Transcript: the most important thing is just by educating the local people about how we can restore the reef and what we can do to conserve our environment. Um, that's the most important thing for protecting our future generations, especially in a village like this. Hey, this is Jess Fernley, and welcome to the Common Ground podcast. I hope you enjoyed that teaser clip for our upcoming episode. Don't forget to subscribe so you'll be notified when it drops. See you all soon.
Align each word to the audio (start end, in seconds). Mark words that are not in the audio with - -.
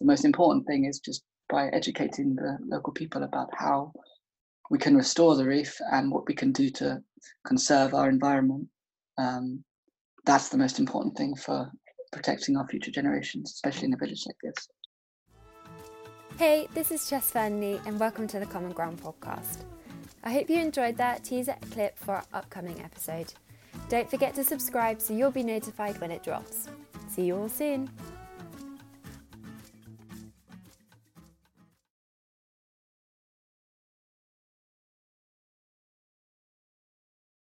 the 0.00 0.06
most 0.06 0.24
important 0.24 0.66
thing 0.66 0.86
is 0.86 0.98
just 0.98 1.22
by 1.48 1.68
educating 1.68 2.34
the 2.34 2.58
local 2.64 2.92
people 2.92 3.22
about 3.22 3.50
how 3.56 3.92
we 4.70 4.78
can 4.78 4.96
restore 4.96 5.36
the 5.36 5.44
reef 5.44 5.76
and 5.92 6.10
what 6.10 6.26
we 6.26 6.34
can 6.34 6.52
do 6.52 6.70
to 6.70 7.02
conserve 7.46 7.92
our 7.92 8.08
environment. 8.08 8.66
Um, 9.18 9.62
that's 10.24 10.48
the 10.48 10.56
most 10.56 10.78
important 10.78 11.16
thing 11.16 11.34
for 11.36 11.70
protecting 12.12 12.56
our 12.56 12.66
future 12.68 12.90
generations, 12.90 13.52
especially 13.52 13.88
in 13.88 13.94
a 13.94 13.96
village 13.96 14.24
like 14.26 14.36
this. 14.42 14.68
Hey, 16.38 16.68
this 16.72 16.90
is 16.90 17.10
Jess 17.10 17.30
Fernley, 17.30 17.80
and 17.84 18.00
welcome 18.00 18.26
to 18.28 18.38
the 18.38 18.46
Common 18.46 18.72
Ground 18.72 19.02
podcast. 19.02 19.64
I 20.24 20.32
hope 20.32 20.48
you 20.48 20.58
enjoyed 20.58 20.96
that 20.96 21.24
teaser 21.24 21.56
clip 21.70 21.98
for 21.98 22.14
our 22.14 22.24
upcoming 22.32 22.80
episode. 22.80 23.34
Don't 23.88 24.08
forget 24.08 24.34
to 24.36 24.44
subscribe 24.44 25.00
so 25.00 25.12
you'll 25.12 25.30
be 25.30 25.42
notified 25.42 26.00
when 26.00 26.10
it 26.10 26.22
drops. 26.22 26.68
See 27.08 27.24
you 27.24 27.36
all 27.36 27.48
soon. 27.48 27.90